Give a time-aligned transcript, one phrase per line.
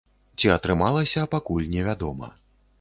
[0.43, 2.35] Ці атрымалася, пакуль невядома.